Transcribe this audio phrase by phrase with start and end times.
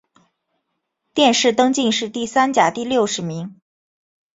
[1.13, 3.61] 殿试登进士第三甲第六十名。